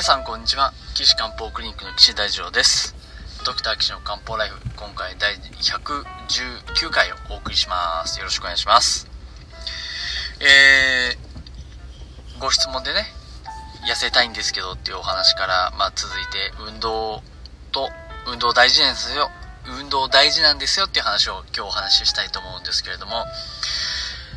[0.00, 0.72] 皆さんこんにちは。
[0.94, 2.96] 岸漢方クリニックの岸大二郎です。
[3.44, 8.18] ドクター岸の漢方ライフ今回第119回をお送りします。
[8.18, 9.10] よろしくお願いします。
[10.40, 13.04] えー、ご質問でね
[13.86, 17.20] 痩せたいんですけどっていうお話から、まあ、続いて運動
[17.70, 17.90] と
[18.26, 19.28] 運動大事なんですよ。
[19.68, 23.26] 運動大事なんですよっていう話を今日お話ししたいと思うんですけれども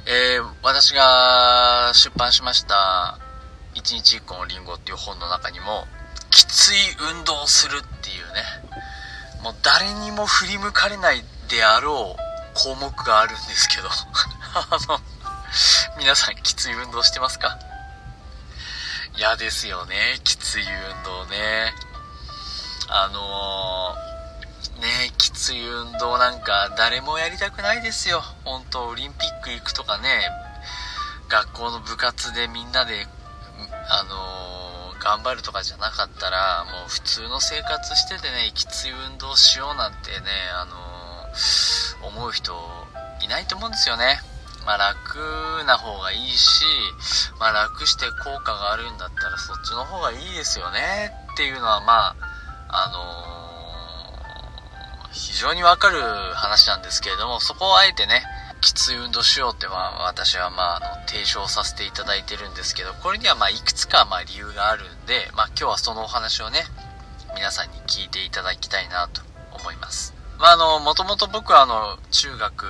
[0.06, 3.18] えー、私が出版しました
[3.76, 5.86] 1日1個のリンゴっていう本の中にも
[6.30, 6.76] きつい
[7.12, 8.44] 運動をするっていうね。
[9.44, 12.22] もう誰にも振り向かれないであろう
[12.54, 13.90] 項目があるんですけど。
[14.56, 15.00] あの
[15.98, 17.58] 皆さんきつい運動してますか？
[19.16, 20.20] 嫌ですよね。
[20.24, 21.74] きつい運動ね。
[22.90, 24.14] あのー
[24.82, 28.22] ねきつい運動なんか誰もやりたくないですよ。
[28.44, 30.30] 本当オリンピック行くとかね、
[31.30, 33.08] 学校の部活でみんなで、
[33.94, 40.26] あのー、頑張るとかじゃなかったら、もう普通の生活しててね、きつい運動しようなんてね、
[40.58, 42.54] あのー、思う人
[43.24, 44.20] いないと思うんですよね。
[44.66, 46.66] まあ楽な方がいいし、
[47.40, 52.16] まあ楽して効果があるんだったらそっちの方がいいですよねっていうのはまあ、
[52.70, 53.34] あのー
[55.14, 56.02] 非常にわかる
[56.34, 58.24] 話なんですけれども、そこをあえてね、
[58.64, 66.64] きつい運動しようっては私はまああの提唱させていただいてるんですけど、これにはまあいくつかまあ理由があるんで、まあ今日はそのお話をね、
[67.36, 70.16] 皆さんに聞いていただきたいなと思います。
[70.40, 72.66] まああの、もともと僕はあの、中学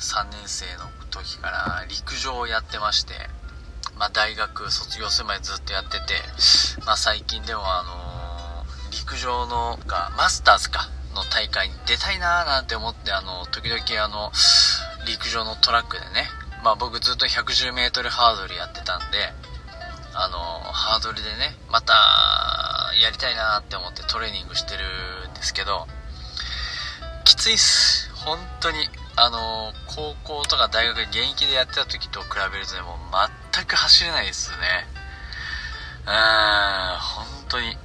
[0.00, 3.14] 3年生の時から陸上をやってまして、
[3.98, 6.20] まあ大学卒業するまでずっとやってて、
[6.84, 14.30] まあ最近でもあの、陸上のが、マスターズか、の大会に出たいなーなんて思って、あの、時々あの、
[15.06, 16.28] 陸上のトラックでね、
[16.62, 19.32] まあ僕ずっと 110m ハードルやってたんで、
[20.12, 20.38] あの、
[20.72, 21.92] ハードルでね、また、
[23.00, 24.84] やりたいなって思ってトレーニングしてる
[25.30, 25.86] んですけど、
[27.24, 28.10] きついっす。
[28.14, 28.78] 本当に。
[29.18, 32.98] あの、高校とか大学現役でやってた時と比べるとね、もう
[33.54, 34.56] 全く走れないですね。
[36.06, 37.76] うーん、本当に。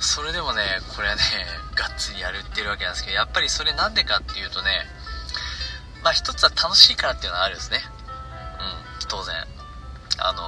[0.00, 0.62] それでもね、
[0.94, 1.22] これはね、
[1.74, 4.86] がっつりやるってるわけなんですけど、やっぱりそれなんでかっていうとね、
[6.08, 7.82] まあ一つは楽しいからっていうのはあるんですね。
[7.84, 9.34] うん、当然。
[10.16, 10.40] あの、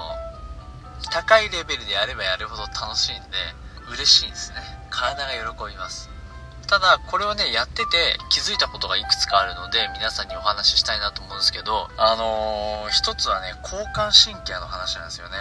[1.13, 3.37] 高いレベルでやればやるほど楽しいんで、
[3.93, 4.57] 嬉しいんですね。
[4.89, 6.09] 体が喜びます。
[6.67, 15.37] ただ、これをね、やってて気づいたことがいくつかあるので、皆さんにお話ししたいなと思うんですけど、あのー、一つはね、交感神経の話なんですよね。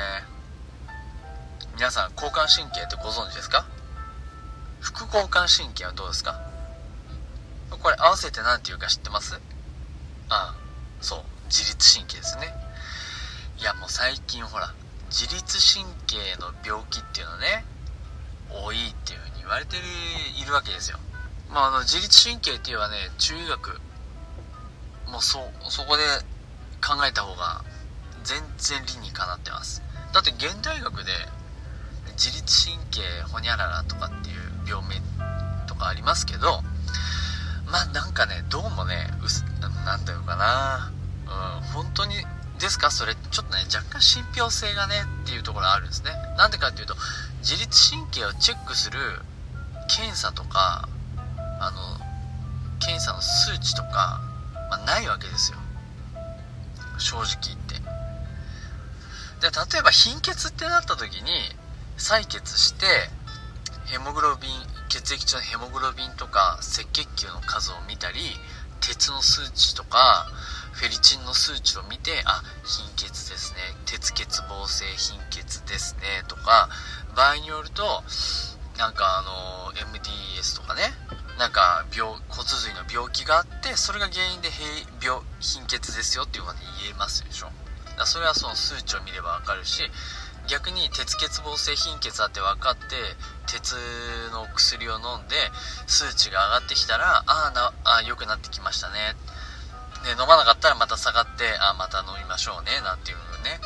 [1.75, 3.65] 皆さん、交感神経ってご存知ですか？
[4.81, 6.41] 副交感神経はどうですか？
[7.69, 9.39] これ合わせて何て言うか知ってます？
[10.29, 10.55] あ
[11.01, 11.19] そう。
[11.49, 12.53] 自律神経ですね。
[13.59, 14.73] いやもう最近ほら
[15.09, 17.65] 自律神経の病気っていうのね
[18.49, 20.97] 多いっていうふうに言われているわけですよ。
[21.49, 23.81] まああの自律神経っていうのはね中医学
[25.11, 26.03] もうそそこで
[26.79, 27.63] 考えた方が
[28.23, 29.81] 全然理にかなってます。
[30.13, 31.11] だって現代学で
[32.13, 33.01] 自律神経
[33.31, 35.01] ほにゃららとかっていう病名
[35.67, 36.61] とかありますけど
[37.71, 38.68] まあなんかねどう
[40.39, 40.91] な。
[41.27, 42.15] うん本当に
[42.57, 42.89] ですか？
[42.89, 46.11] それちょっとね若干信憑性がねっていうところあるんですね。
[46.37, 46.95] なんでかっていうと
[47.39, 48.99] 自律神経をチェックする
[49.87, 50.89] 検査とか
[51.61, 51.77] あの
[52.79, 54.21] 検査の数値とか、
[54.69, 55.57] まあ、ないわけですよ。
[56.97, 57.75] 正直言って。
[59.39, 61.31] で例えば貧血ってなった時に
[61.97, 62.85] 採血して
[63.85, 64.51] ヘモグロビン
[64.89, 68.19] 血液中のヘモグロビンとか赤血球の数を見たり
[68.89, 70.25] 鉄の数値とか
[70.73, 73.59] フェリチンの数値を見てあ貧血ですね。
[73.85, 76.69] 鉄欠乏性貧血ですねとか
[77.15, 77.83] 場合によると
[78.79, 80.81] なんかあの MDS とかね。
[81.37, 84.49] なんか病骨髄の病気があってそれが原因で
[85.01, 87.47] 病貧血ですよっていうふうに言えますでしょ。
[87.95, 89.83] だそれはその数値を見ればわかるし
[90.49, 92.81] 逆に鉄欠乏性貧血だって分かって
[93.47, 93.75] 鉄
[94.33, 95.35] の薬を飲んで
[95.85, 99.15] 数値が上がってきたらあなあ良くなってきましたね。
[100.03, 103.59] で飲まなかったらまた下がってあまた飲みましょうねなんていうのね。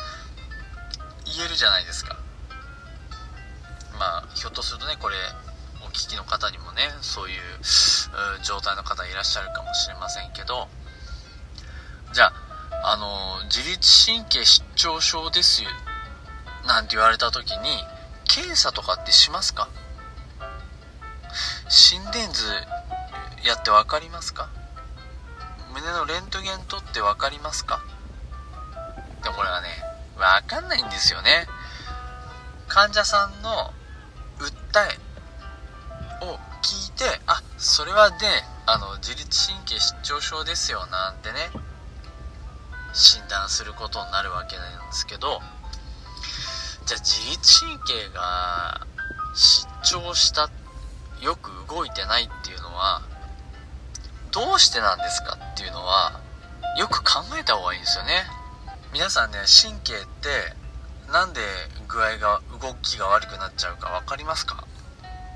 [1.24, 2.16] 言えるじゃないですか。
[3.98, 5.16] まあひょっとするとねこれ
[5.82, 7.40] お聞きの方にもねそういう
[8.42, 10.68] 状態の方いらっしゃるかもしれませんけど。
[12.12, 15.70] じゃああの自律神経失調症ですよ。
[16.66, 17.58] なんて言われた時に
[18.24, 19.68] 検査とかってしますか？
[21.68, 22.42] 心電図
[23.44, 24.48] やって分かりますか？
[25.74, 27.82] 胸のレントゲン取って分かりますか？
[29.22, 29.68] でもこれはね
[30.16, 31.46] 分かんないんですよね。
[32.68, 33.72] 患者さんの
[34.38, 34.80] 訴
[36.22, 38.16] えを聞いてあそれはで
[38.66, 41.50] あの自律神経失調症ですよなんてね
[42.94, 45.40] 診断することになるわけなんですけど
[46.86, 48.86] じゃあ自律神経が
[49.34, 50.50] 失調した
[51.20, 53.02] よく動いてないっていうのは
[54.30, 56.20] どうしてなんですかっていうのは
[56.78, 58.24] よく考えた方がいいんですよね。
[58.92, 61.40] 皆さんね神経ってなんで
[61.88, 64.66] 具合が動きが悪くなっちゃうか分かりますか？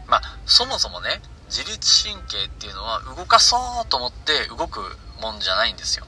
[0.07, 3.57] まあそもそもね自律神経っていうのは動かそ
[3.87, 4.81] うと思って動く
[5.23, 6.07] もんじゃないんですよ。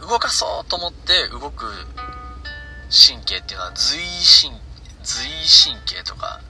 [0.00, 1.64] 動かそうと思って動く
[2.90, 4.60] 神経っていうのは随神
[5.02, 6.40] 随神経とか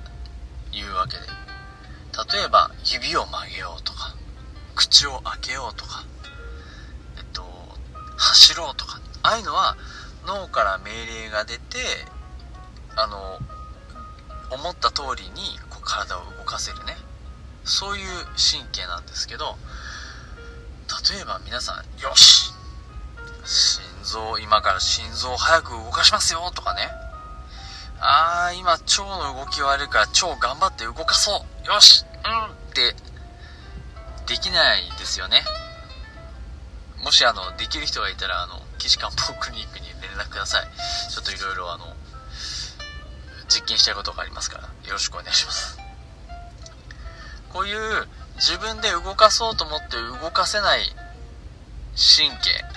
[0.73, 1.23] いうわけで。
[2.33, 4.15] 例えば指を曲げようとか
[4.75, 6.03] 口を開けようとか
[7.19, 7.43] えっと
[8.17, 9.01] 走ろうとか。
[9.23, 9.77] ああいうのは
[10.27, 10.91] 脳から命
[11.25, 11.79] 令が出て
[12.97, 13.39] あの
[14.51, 16.97] 思った通りにこう体を動かせるね。
[17.65, 18.07] そういう
[18.37, 19.57] 神経なんですけど
[21.13, 22.53] 例えば皆さんよし
[24.07, 26.89] 臓今から心臓を早く動かしますよとかね。
[27.99, 31.67] あー今腸の動き悪いから腸頑張って動かそう。
[31.67, 32.05] よし。
[32.25, 32.95] うんって
[34.27, 35.43] できないですよね。
[37.03, 40.67] もしあのできる人がいたらあの岸漢方クリニックに連絡ください。
[41.11, 41.85] ちょっといろいろあの
[43.49, 45.79] 実験したいことがありますからよろしくお願いします。
[47.53, 50.81] こういう自分で動かそうと思って動かせない
[51.97, 52.76] 神経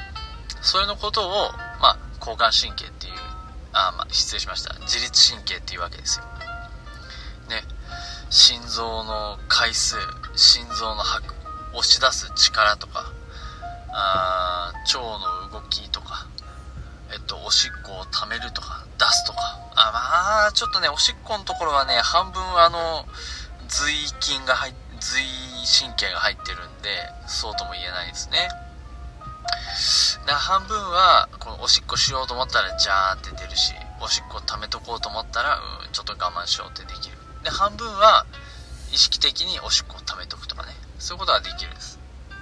[0.62, 1.52] それのことを、
[1.82, 3.14] まあ、交感神経っていう
[3.74, 4.74] あ、まあ、失礼しました。
[4.82, 6.26] 自律神経っていうわけですよ。
[7.50, 7.64] ね。
[8.30, 9.96] 心臓の回数
[10.36, 11.34] 心臓の吐く
[11.74, 13.12] 押し出す力とか
[13.92, 16.28] あ腸の動きとか
[17.12, 19.40] えっとおしっこを溜めるとか出すとか。
[19.76, 23.06] あまあちょっとねおしっこのところはね半分あの
[23.70, 25.24] 髄筋が入髄
[25.64, 26.90] 神経が入ってるんで
[27.28, 28.50] そうとも言えないですね。
[30.25, 37.18] で半分はこのおしっこしようと思ったらジャーンって出るしおしっこ溜めとこうと思ったらうんちょっと我慢しようってできる。
[37.44, 38.25] で半分は
[38.92, 40.74] 意識的におしっこを溜めとくとかね。
[41.00, 42.00] そういうことができるんです。
[42.30, 42.34] う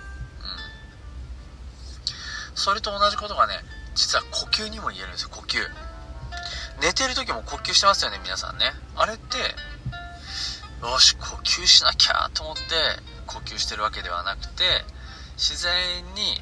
[2.54, 2.58] ん。
[2.58, 3.54] それと同じことがね
[3.96, 5.58] 実は呼吸にも言えるんですよ呼吸。
[6.82, 8.74] 寝てる時も呼吸してますよね皆さんね。
[8.96, 9.38] あれって
[10.82, 12.62] よし呼吸しなきゃと思って
[13.26, 14.64] 呼吸してるわけではなくて
[15.36, 15.74] 自然
[16.14, 16.42] に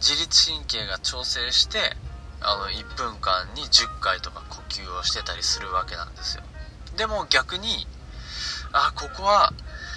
[0.00, 1.78] 自律神経が調整して
[2.40, 6.42] あの1分間に10回とか呼吸をしてたりするわけなんですよ。
[6.96, 7.86] でも逆に
[8.72, 9.52] あここは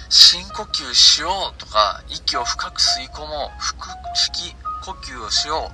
[0.08, 3.28] 深呼吸しようとか息を深く吸い込もう
[3.58, 4.54] 腹式
[4.84, 5.70] 呼吸をしよ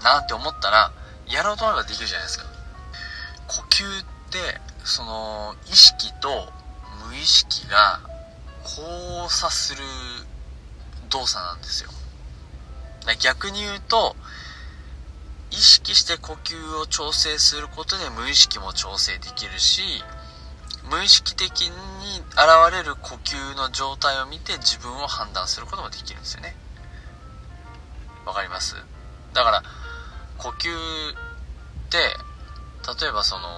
[0.00, 0.92] うなんて思ったら
[1.26, 2.44] やろうと思えばできるじゃないですか。
[3.48, 6.52] 呼吸ってその意識と
[7.06, 8.00] 無意識が
[8.64, 8.86] 交
[9.28, 9.82] 差する
[11.08, 11.90] 動作なんですよ。
[13.22, 14.14] 逆に言うと
[15.50, 19.82] 意識して呼吸を調整することで無意識も調整できるし
[20.88, 21.70] 無意識的に
[22.30, 26.56] 現れる呼吸の状態を見て自分を判断することもできるんですよね。
[28.24, 28.76] わかります？
[29.34, 29.62] だから
[30.38, 30.56] 呼吸っ
[31.90, 33.48] て例えばその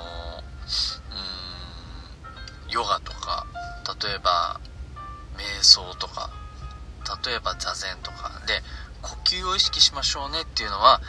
[2.66, 3.46] うんヨガとか
[4.02, 4.60] 例えば
[5.36, 6.30] 瞑想とか
[7.24, 8.30] 例えば座禅とか。
[8.46, 8.62] で
[9.02, 11.00] 呼吸を意識しましょうねっていうのは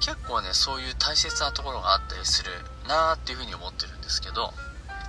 [0.00, 2.50] 結構ねそういう大切なところがあったりする
[2.88, 4.52] なーっていうふうに思ってるんですけど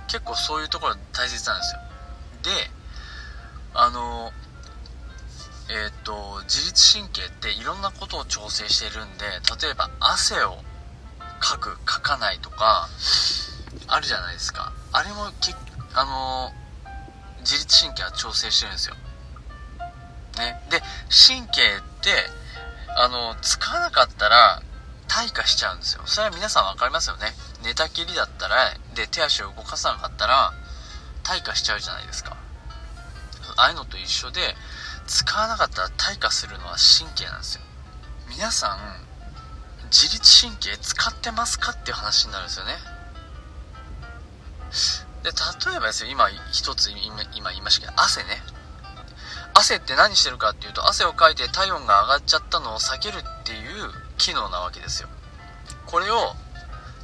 [0.08, 1.80] 結構そういうところ大切なんですよ。
[2.42, 2.70] で
[3.74, 4.30] あの
[5.70, 9.24] えっ、と自律神経っていろんなことを調整してるんで
[9.62, 10.58] 例えば汗を
[11.40, 12.88] かくかかないとか
[13.86, 14.72] あるじゃないですか。
[14.92, 15.54] あれもけ
[15.94, 16.52] あの
[17.40, 18.96] 自律神経は調整してるんですよ。
[20.36, 20.60] ね。
[20.70, 21.91] で神経って
[22.96, 24.62] あの使わなかったら
[25.08, 26.02] 退化しちゃうんですよ。
[26.06, 27.32] それは皆さん分かりますよね。
[27.62, 30.52] 寝たきりだったらで手足を動かさなかったら
[31.22, 32.36] 退化しちゃうじゃないですか。
[33.56, 34.40] ああいうのと一緒で
[35.06, 37.62] 使わなかったら退化するのは神経なんですよ。
[38.28, 38.78] 皆さん
[39.90, 42.76] 自律神経使ってますかっていう話になるんですよね。
[45.22, 46.10] で例えばですよ。
[46.10, 48.42] 今一つ今今言いましたけど汗ね。
[49.54, 53.58] 汗って何してるかっていうと汗をかいて体温が上がっちゃったのを避けるっていう
[54.18, 55.08] 機能なわけですよ。
[55.86, 56.16] これを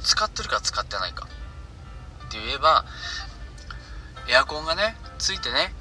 [0.01, 1.27] 使ってるか使ってないか。
[2.27, 2.85] って言えば
[4.27, 5.73] エアコンがねついてね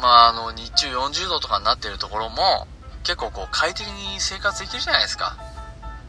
[0.00, 2.66] まああの日中40度とかになってるところも
[3.02, 5.36] 結構こう快適に生活できるじゃないですか。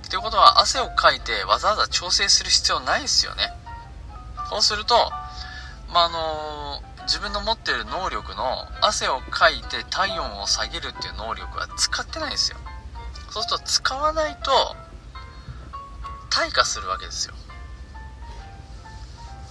[0.05, 3.43] っていうことは汗をかいてわざわざ調整する必要ないですよね。
[4.49, 5.11] そうすると
[5.93, 12.57] まあ、あの自分の持ってる能力の汗をかいて体温を下げるっていう能力は使ってないんですよ。
[13.31, 14.51] そうすると使わないと
[16.29, 17.33] 退化するわけですよ。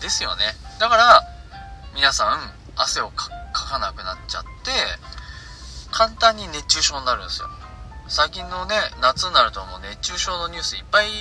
[0.01, 0.45] ですよね。
[0.79, 1.25] だから
[1.97, 2.39] 皆さん
[2.77, 4.71] 汗をかかなくなっちゃって
[5.91, 7.49] 簡単に熱中症になるんですよ。
[8.07, 11.13] 最近のね夏になるともう熱中症のニュースいっぱい流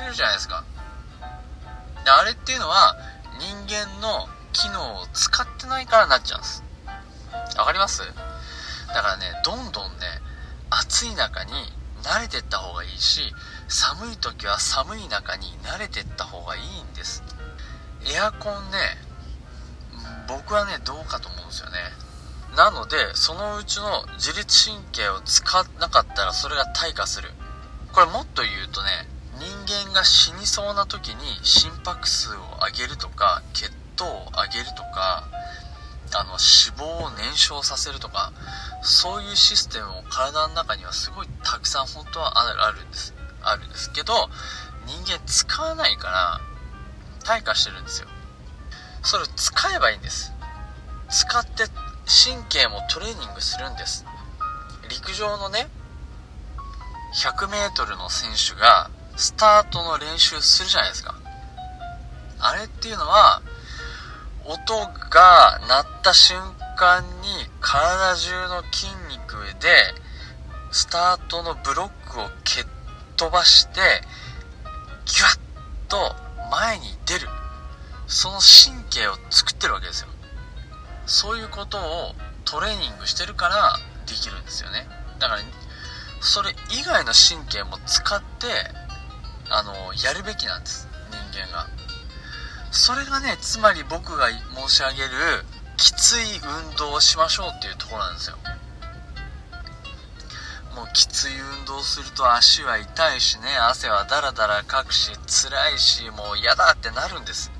[0.00, 0.62] れるじゃないですか。
[2.04, 2.94] であれっていうのは
[3.40, 6.62] 人間の機能を使ってないからなっちゃうんです。
[7.58, 8.02] わかります？
[8.88, 10.06] だからねどんどんね
[10.70, 11.52] 暑い中に
[12.02, 13.20] 慣れてった方がいいし
[13.68, 17.22] 寒い時は寒い中に慣れてった方がいいんです。
[18.12, 18.78] エアコンね
[20.26, 21.76] 僕はねどうかと思うんですよね。
[22.56, 27.30] なのでそのうちの自律神経を使わなかったらそれが退化する。
[27.92, 28.88] これもっと言うとね
[29.38, 29.46] 人
[29.86, 35.28] 間が死にそうな時に心拍数を上げるとか血糖を上げるとか
[36.16, 38.32] あの脂肪を燃焼させるとか
[38.82, 42.32] そういうシステムも体の中にはすごいたくさん本当は
[42.66, 44.12] あるんですあるんですけど
[44.86, 46.40] 人間使わないから
[47.24, 48.08] 退化してるんですよ。
[49.02, 50.32] それを使えばいいんです。
[51.08, 51.64] 使って
[52.06, 54.04] 神経もトレーニングするんです。
[54.88, 55.68] 陸上のね
[57.14, 61.14] 100m の選手がスタートの練習するじゃないですか。
[62.40, 63.42] あれっていうのは
[64.44, 66.38] 音が鳴った瞬
[66.76, 67.28] 間に
[67.60, 69.68] 体中の筋肉で
[70.72, 72.64] スタートのブロックを蹴っ
[73.16, 73.80] 飛ばして
[75.04, 75.40] ギュッ
[75.88, 75.96] と
[76.50, 77.28] 前に出る。
[78.06, 80.08] その神経を作ってるわけですよ。
[81.06, 84.88] そういうことをトレーニングしてるからできるんですよね。
[85.18, 85.40] だから
[86.20, 88.46] それ以外の神経も使って
[89.48, 90.88] あのやるべきなんです。
[91.10, 91.66] 人間が。
[92.70, 95.08] それがねつまり僕が申し上げる
[95.76, 98.36] きつい運動をしましょうっていうところなんですよ。
[100.74, 107.50] もうきつい運動すると足は痛いしね汗はダラダラかくし辛いしもう嫌だってなるんです。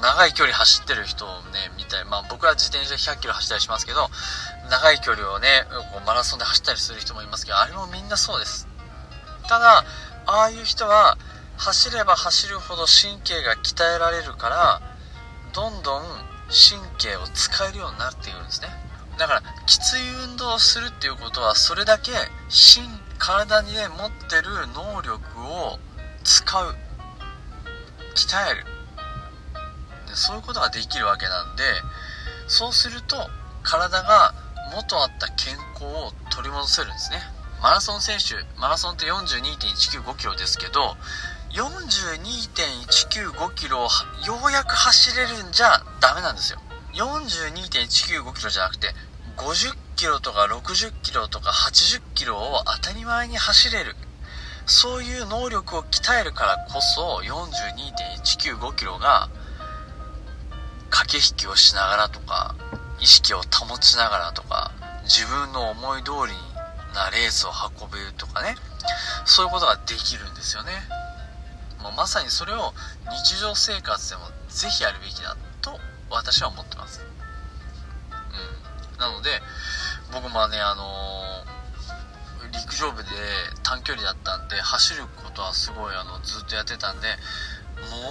[0.00, 4.10] 長い距離走ってる人をね、見たり、まあ僕は自転車100キロ走ったりしますけど、
[4.70, 5.48] 長い距離をね、
[5.92, 8.68] こうマラソンで走ったりする人もいますけど、あれもみんなそうです。
[9.48, 9.84] ただ、
[10.26, 11.16] ああいう人は、
[11.56, 14.82] 走れば走るほど神経が鍛えられるから、
[15.52, 16.02] どんどん
[16.48, 18.68] 神経を使えるようになっているんですね。
[19.18, 22.12] だから、きつい運動をするっていうことは、それだけ、
[22.48, 22.84] 心、
[23.18, 25.78] 体にね、持ってる能力を
[26.24, 26.76] 使う。
[28.14, 28.64] 鍛える
[30.08, 30.16] で。
[30.16, 31.62] そういうことができるわけなんで
[32.48, 33.16] そうすると
[33.62, 34.34] 体が
[34.74, 37.18] 元あった健康を取り戻せるんですね
[37.62, 40.96] マラソン選手マラソンって42.195キロですけど
[41.56, 43.88] 42.195キロを
[44.26, 46.58] ようやく走れるんじゃダメなんですよ。
[46.92, 48.88] 42.195キロじゃなくて
[49.38, 53.96] 50キロとか60キロとか80キロを当たり前に走れる。
[54.66, 59.30] そういう能力を鍛えるからこそ42.195キロが
[60.90, 62.54] 駆け引きをしながらとか、
[63.00, 64.72] 意識を保ちながらとか、
[65.04, 66.34] 自分の思い通り
[66.94, 68.56] なレースを運べるとかね、
[69.24, 70.72] そういうことができるんですよね。
[71.86, 72.74] もうまさにそれを
[73.10, 75.78] 日常生活でもぜひやるべきだと
[76.10, 77.00] 私は思ってます。
[78.10, 78.98] うん。
[78.98, 79.30] なので、
[80.12, 83.08] 僕もね、あのー、陸上部で
[83.62, 87.08] 短距離だったんで、走ることはすごいあの、ずっとやってたんで、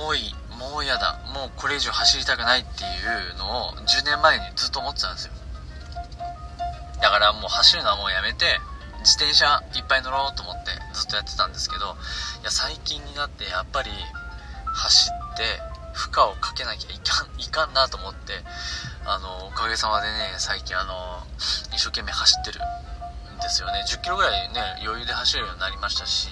[0.02, 0.36] もういい。
[0.56, 2.88] もう嫌だもうこれ以上走りたくないってい
[3.36, 5.34] うのを10年前にずっと思ってたんですよ
[7.02, 8.60] だからもう走るのはもうやめて
[9.06, 11.94] 自転車いっぱい乗ろうと思ってずっとやってたんですけど
[12.42, 13.92] いや最近になってやっぱり
[14.66, 15.62] 走って
[15.94, 18.44] 負荷をかけなきゃいかん いかんなと思って
[19.06, 21.26] あのおかげさまでね最近あの
[21.72, 23.86] 一生懸命走ってるんですよね。
[23.88, 26.30] 10キロぐらいね余裕で走れるようになりましたし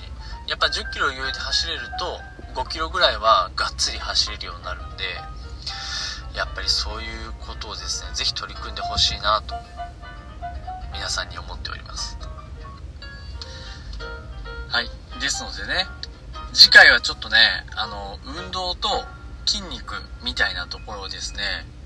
[0.48, 2.20] やっぱ10キロ余裕で走れると
[2.56, 5.06] 5キロぐらいはがっつり走れるようになるんで
[6.34, 9.56] やっぱりそういうことをですね是非取り組んでほしいなと
[10.92, 12.13] 皆さんに思っております。
[15.24, 15.88] ですのでね
[16.54, 17.38] 次回はちょっとね
[17.76, 18.90] あの運動と
[19.46, 21.40] 筋肉みたいなところをですね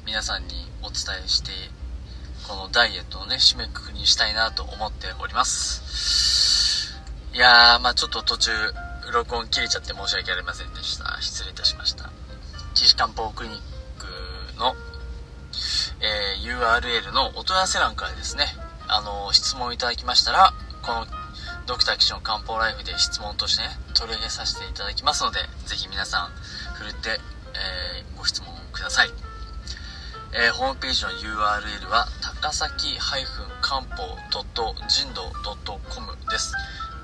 [0.06, 0.50] 皆さんに
[0.82, 1.52] お伝えして
[2.48, 6.98] このダイエットのね締めくくりにしたいなと思っております
[7.34, 8.52] いやーまあちょっと途中
[9.12, 11.18] 録音切れちゃって申し訳ありませんでした。
[11.22, 12.10] 失礼いたしました。
[12.74, 13.60] 岸漢方クリニッ
[14.00, 14.76] クの、
[16.02, 18.46] えー、URL のお問い合わせ欄からですね、
[18.88, 21.08] あの、質問いただきましたら、この
[21.68, 26.30] ドクター岸の漢方ライフで質問としてね、取り上げさせていただきますので、ぜひ皆さん、
[26.74, 29.10] ふるって、えー、ご質問ください。
[30.34, 32.08] えー、ホームページの URL は
[32.42, 32.98] 高崎
[33.62, 34.18] 漢方
[34.88, 35.30] 人道
[35.90, 36.54] .com です。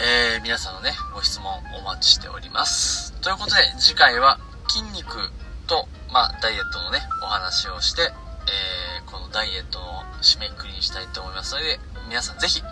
[0.00, 3.12] えー、皆さんのね、ご質問お待ちしております。
[3.20, 4.38] ということで、次回は
[4.68, 5.30] 筋肉
[5.66, 12.62] と、まあ、ダイエットのね、お話をして、えー、このダイエットの締めくくりにしたいと思いますので、皆さんぜひ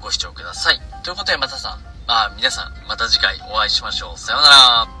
[0.00, 0.80] ご視聴ください。
[1.02, 4.18] ということで、またさん、まあ皆さん、また次回お会いしましょう。
[4.18, 4.97] さようなら。